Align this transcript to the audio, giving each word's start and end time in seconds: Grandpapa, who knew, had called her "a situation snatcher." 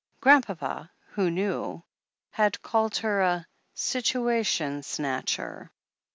Grandpapa, 0.19 0.89
who 1.09 1.29
knew, 1.29 1.83
had 2.31 2.59
called 2.63 2.97
her 2.97 3.21
"a 3.21 3.45
situation 3.75 4.81
snatcher." 4.81 5.71